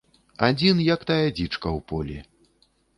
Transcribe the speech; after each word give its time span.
Адзін, 0.47 0.81
як 0.93 1.05
тая 1.11 1.19
дзічка 1.37 1.67
ў 1.77 1.89
полі. 1.95 2.17